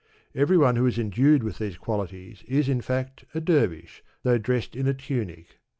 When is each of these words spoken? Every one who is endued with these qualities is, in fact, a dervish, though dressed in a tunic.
Every 0.33 0.57
one 0.57 0.77
who 0.77 0.87
is 0.87 0.97
endued 0.97 1.43
with 1.43 1.59
these 1.59 1.77
qualities 1.77 2.41
is, 2.47 2.67
in 2.67 2.81
fact, 2.81 3.23
a 3.35 3.39
dervish, 3.39 4.03
though 4.23 4.39
dressed 4.39 4.75
in 4.75 4.87
a 4.87 4.95
tunic. 4.95 5.59